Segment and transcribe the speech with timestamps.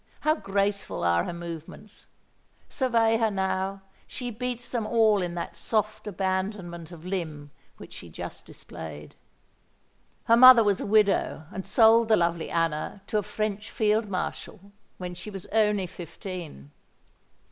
[0.21, 2.07] How graceful are her movements:
[2.69, 8.43] survey her now—she beats them all in that soft abandonment of limb which she just
[8.47, 9.13] displayed.
[10.23, 14.71] Her mother was a widow, and sold the lovely Anna to a French Field Marshal,
[14.97, 16.71] when she was only fifteen.